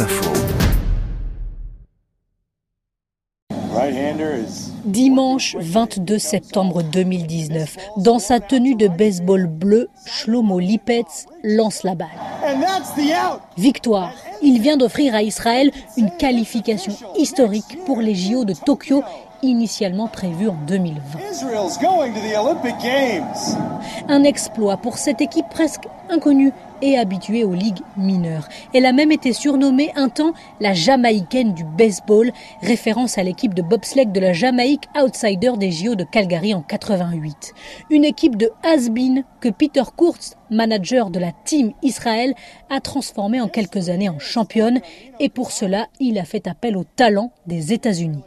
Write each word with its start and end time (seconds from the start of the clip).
Info. 0.00 0.32
Dimanche 4.84 5.56
22 5.60 6.18
septembre 6.18 6.82
2019, 6.82 7.76
dans 7.98 8.18
sa 8.18 8.40
tenue 8.40 8.74
de 8.74 8.88
baseball 8.88 9.46
bleu, 9.46 9.88
Shlomo 10.06 10.58
Lipetz 10.58 11.26
lance 11.44 11.84
la 11.84 11.94
balle. 11.94 12.08
Victoire. 13.56 14.10
Il 14.42 14.60
vient 14.60 14.76
d'offrir 14.76 15.14
à 15.14 15.22
Israël 15.22 15.70
une 15.96 16.10
qualification 16.10 16.92
historique 17.16 17.78
pour 17.86 18.00
les 18.00 18.16
JO 18.16 18.44
de 18.44 18.54
Tokyo 18.54 19.04
initialement 19.42 20.08
prévus 20.08 20.48
en 20.48 20.56
2020. 20.66 21.00
Un 24.08 24.22
exploit 24.22 24.76
pour 24.76 24.98
cette 24.98 25.22
équipe 25.22 25.46
presque 25.50 25.88
inconnue 26.10 26.52
et 26.82 26.98
habituée 26.98 27.44
aux 27.44 27.54
ligues 27.54 27.80
mineures. 27.96 28.48
Elle 28.74 28.84
a 28.84 28.92
même 28.92 29.10
été 29.10 29.32
surnommée 29.32 29.90
un 29.96 30.10
temps 30.10 30.34
la 30.60 30.74
Jamaïcaine 30.74 31.54
du 31.54 31.64
baseball, 31.64 32.30
référence 32.60 33.16
à 33.16 33.22
l'équipe 33.22 33.54
de 33.54 33.62
bobsleigh 33.62 34.06
de 34.06 34.20
la 34.20 34.34
Jamaïque, 34.34 34.88
outsider 35.00 35.52
des 35.56 35.70
JO 35.70 35.94
de 35.94 36.04
Calgary 36.04 36.52
en 36.52 36.60
88. 36.60 37.54
Une 37.90 38.04
équipe 38.04 38.36
de 38.36 38.50
has 38.62 38.90
que 39.40 39.48
Peter 39.48 39.82
Kurtz, 39.96 40.36
manager 40.50 41.10
de 41.10 41.18
la 41.18 41.32
Team 41.44 41.72
Israël, 41.82 42.34
a 42.70 42.80
transformée 42.80 43.40
en 43.40 43.48
quelques 43.48 43.88
années 43.88 44.08
en 44.08 44.18
championne 44.18 44.80
et 45.20 45.28
pour 45.28 45.52
cela, 45.52 45.86
il 46.00 46.18
a 46.18 46.24
fait 46.24 46.46
appel 46.46 46.76
au 46.76 46.84
talent 46.84 47.32
des 47.46 47.72
États-Unis. 47.72 48.22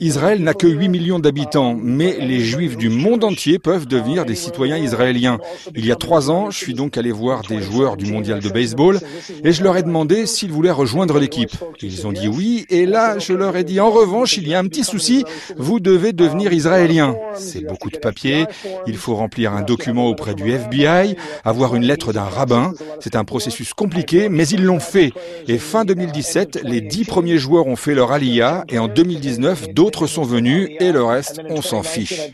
Israël 0.00 0.42
n'a 0.42 0.54
que 0.54 0.66
8 0.66 0.88
millions 0.88 1.18
d'habitants, 1.18 1.76
mais 1.80 2.16
les 2.18 2.40
Juifs 2.40 2.76
du 2.76 2.88
monde 2.88 3.19
entier 3.24 3.58
peuvent 3.58 3.86
devenir 3.86 4.24
des 4.24 4.34
citoyens 4.34 4.76
israéliens. 4.76 5.38
Il 5.74 5.86
y 5.86 5.92
a 5.92 5.96
trois 5.96 6.30
ans, 6.30 6.50
je 6.50 6.58
suis 6.58 6.74
donc 6.74 6.96
allé 6.96 7.12
voir 7.12 7.42
des 7.42 7.60
joueurs 7.60 7.96
du 7.96 8.10
mondial 8.10 8.40
de 8.40 8.48
baseball 8.48 9.00
et 9.44 9.52
je 9.52 9.62
leur 9.62 9.76
ai 9.76 9.82
demandé 9.82 10.26
s'ils 10.26 10.52
voulaient 10.52 10.70
rejoindre 10.70 11.18
l'équipe. 11.18 11.52
Ils 11.82 12.06
ont 12.06 12.12
dit 12.12 12.28
oui 12.28 12.66
et 12.70 12.86
là, 12.86 13.18
je 13.18 13.32
leur 13.32 13.56
ai 13.56 13.64
dit 13.64 13.80
en 13.80 13.90
revanche, 13.90 14.36
il 14.36 14.48
y 14.48 14.54
a 14.54 14.58
un 14.58 14.66
petit 14.66 14.84
souci, 14.84 15.24
vous 15.56 15.80
devez 15.80 16.12
devenir 16.12 16.52
israélien. 16.52 17.16
C'est 17.34 17.66
beaucoup 17.66 17.90
de 17.90 17.98
papier, 17.98 18.46
il 18.86 18.96
faut 18.96 19.14
remplir 19.14 19.52
un 19.52 19.62
document 19.62 20.06
auprès 20.06 20.34
du 20.34 20.50
FBI, 20.50 21.16
avoir 21.44 21.74
une 21.74 21.84
lettre 21.84 22.12
d'un 22.12 22.24
rabbin. 22.24 22.72
C'est 23.00 23.16
un 23.16 23.24
processus 23.24 23.74
compliqué, 23.74 24.28
mais 24.28 24.46
ils 24.48 24.64
l'ont 24.64 24.80
fait. 24.80 25.12
Et 25.48 25.58
fin 25.58 25.84
2017, 25.84 26.60
les 26.64 26.80
dix 26.80 27.04
premiers 27.04 27.38
joueurs 27.38 27.66
ont 27.66 27.76
fait 27.76 27.94
leur 27.94 28.12
alia 28.12 28.64
et 28.68 28.78
en 28.78 28.88
2019, 28.88 29.74
d'autres 29.74 30.06
sont 30.06 30.22
venus 30.22 30.70
et 30.80 30.92
le 30.92 31.02
reste, 31.02 31.40
on 31.48 31.62
s'en 31.62 31.82
fiche. 31.82 32.30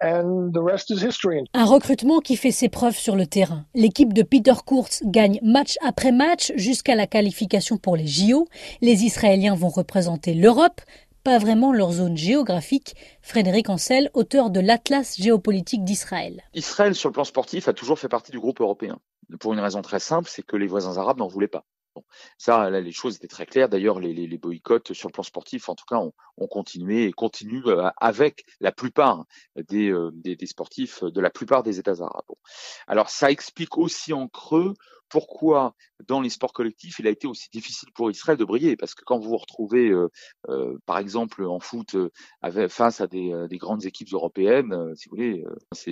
Un 0.00 1.64
recrutement 1.64 2.20
qui 2.20 2.36
fait 2.36 2.50
ses 2.50 2.68
preuves 2.68 2.96
sur 2.96 3.16
le 3.16 3.26
terrain. 3.26 3.64
L'équipe 3.74 4.12
de 4.12 4.22
Peter 4.22 4.54
Kurtz 4.66 5.02
gagne 5.04 5.38
match 5.42 5.76
après 5.82 6.12
match 6.12 6.52
jusqu'à 6.56 6.94
la 6.94 7.06
qualification 7.06 7.76
pour 7.76 7.96
les 7.96 8.06
JO. 8.06 8.46
Les 8.80 9.04
Israéliens 9.04 9.54
vont 9.54 9.68
représenter 9.68 10.34
l'Europe, 10.34 10.80
pas 11.22 11.38
vraiment 11.38 11.72
leur 11.72 11.92
zone 11.92 12.16
géographique. 12.16 12.94
Frédéric 13.22 13.68
Ancel, 13.68 14.10
auteur 14.14 14.50
de 14.50 14.60
l'Atlas 14.60 15.16
géopolitique 15.20 15.84
d'Israël. 15.84 16.42
Israël, 16.54 16.94
sur 16.94 17.08
le 17.10 17.14
plan 17.14 17.24
sportif, 17.24 17.68
a 17.68 17.72
toujours 17.72 17.98
fait 17.98 18.08
partie 18.08 18.32
du 18.32 18.38
groupe 18.38 18.60
européen. 18.60 18.98
Pour 19.38 19.52
une 19.52 19.60
raison 19.60 19.82
très 19.82 20.00
simple, 20.00 20.28
c'est 20.30 20.42
que 20.42 20.56
les 20.56 20.66
voisins 20.66 20.96
arabes 20.96 21.18
n'en 21.18 21.28
voulaient 21.28 21.48
pas. 21.48 21.64
Ça, 22.38 22.70
là, 22.70 22.80
les 22.80 22.92
choses 22.92 23.16
étaient 23.16 23.28
très 23.28 23.46
claires. 23.46 23.68
D'ailleurs, 23.68 24.00
les, 24.00 24.38
boycotts 24.38 24.92
sur 24.92 25.08
le 25.08 25.12
plan 25.12 25.22
sportif, 25.22 25.68
en 25.68 25.74
tout 25.74 25.84
cas, 25.88 25.96
ont, 25.96 26.12
ont 26.36 26.46
continué 26.46 27.04
et 27.04 27.12
continuent 27.12 27.66
euh, 27.66 27.90
avec 27.98 28.44
la 28.60 28.72
plupart 28.72 29.24
des, 29.56 29.90
euh, 29.90 30.10
des, 30.14 30.36
des, 30.36 30.46
sportifs 30.46 31.04
de 31.04 31.20
la 31.20 31.30
plupart 31.30 31.62
des 31.62 31.78
États 31.78 32.00
arabes. 32.00 32.24
Alors, 32.86 33.10
ça 33.10 33.30
explique 33.30 33.76
aussi 33.78 34.12
en 34.12 34.28
creux 34.28 34.74
pourquoi 35.10 35.74
dans 36.08 36.20
les 36.20 36.30
sports 36.30 36.52
collectifs, 36.52 36.98
il 36.98 37.06
a 37.06 37.10
été 37.10 37.26
aussi 37.26 37.48
difficile 37.52 37.90
pour 37.94 38.10
Israël 38.10 38.38
de 38.38 38.44
briller. 38.44 38.76
Parce 38.76 38.94
que 38.94 39.04
quand 39.04 39.18
vous 39.18 39.30
vous 39.30 39.36
retrouvez, 39.36 39.88
euh, 39.88 40.08
euh, 40.48 40.78
par 40.86 40.98
exemple, 40.98 41.44
en 41.44 41.60
foot, 41.60 41.94
euh, 41.94 42.68
face 42.68 43.00
à 43.00 43.06
des, 43.06 43.32
euh, 43.32 43.48
des, 43.48 43.58
grandes 43.58 43.84
équipes 43.84 44.12
européennes, 44.12 44.72
euh, 44.72 44.94
si 44.94 45.08
vous 45.08 45.16
voulez, 45.16 45.44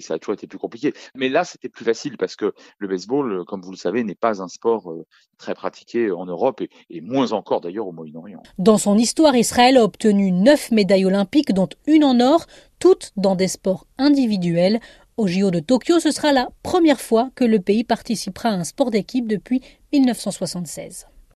ça 0.00 0.14
a 0.14 0.18
toujours 0.18 0.34
été 0.34 0.46
plus 0.46 0.58
compliqué. 0.58 0.92
Mais 1.14 1.28
là, 1.28 1.44
c'était 1.44 1.68
plus 1.68 1.84
facile 1.84 2.16
parce 2.18 2.36
que 2.36 2.52
le 2.78 2.88
baseball, 2.88 3.44
comme 3.46 3.62
vous 3.62 3.70
le 3.70 3.76
savez, 3.76 4.04
n'est 4.04 4.14
pas 4.14 4.42
un 4.42 4.48
sport 4.48 4.92
très 5.38 5.54
pratiqué 5.54 6.10
en 6.10 6.26
Europe 6.26 6.60
et, 6.60 6.68
et 6.90 7.00
moins 7.00 7.32
encore 7.32 7.60
d'ailleurs 7.60 7.86
au 7.86 7.92
Moyen-Orient. 7.92 8.42
Dans 8.58 8.78
son 8.78 8.98
histoire, 8.98 9.36
Israël 9.36 9.76
a 9.76 9.84
obtenu 9.84 10.32
neuf 10.32 10.70
médailles 10.70 11.04
olympiques, 11.04 11.52
dont 11.52 11.68
une 11.86 12.04
en 12.04 12.20
or, 12.20 12.46
toutes 12.78 13.12
dans 13.16 13.36
des 13.36 13.48
sports 13.48 13.86
individuels. 13.98 14.80
Au 15.16 15.28
JO 15.28 15.52
de 15.52 15.60
Tokyo, 15.60 16.00
ce 16.00 16.10
sera 16.10 16.32
la 16.32 16.48
première 16.64 17.00
fois 17.00 17.30
que 17.36 17.44
le 17.44 17.60
pays 17.60 17.84
participera 17.84 18.48
à 18.48 18.54
un 18.54 18.64
sport 18.64 18.90
d'équipe 18.90 19.28
depuis 19.28 19.62
1976. 19.92 21.06